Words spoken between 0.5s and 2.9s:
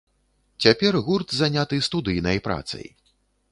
Цяпер гурт заняты студыйнай працай.